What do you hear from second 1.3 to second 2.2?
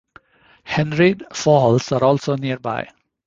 Falls are